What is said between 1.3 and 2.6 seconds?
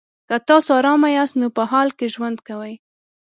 نو په حال کې ژوند